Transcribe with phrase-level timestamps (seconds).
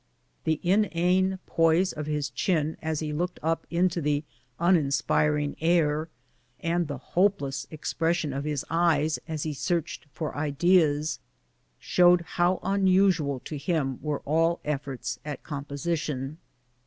[0.45, 4.23] The in ane poise of his chin as he looked np into the
[4.59, 6.09] uninspir ing air,
[6.59, 11.19] and the hopeless expression of his eyes as he searched for ideas,
[11.77, 16.39] showed how unusual to him were all efforts at composition.